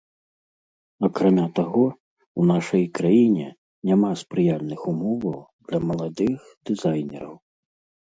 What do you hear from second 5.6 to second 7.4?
для маладых дызайнераў.